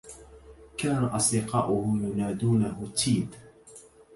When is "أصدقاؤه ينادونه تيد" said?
1.03-3.35